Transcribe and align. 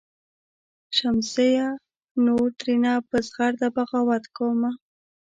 "شمسزیه 0.97 1.67
نور 2.25 2.47
ترېنه 2.59 2.93
په 3.09 3.17
زغرده 3.27 3.67
بغاوت 3.75 4.23
کومه. 4.37 4.71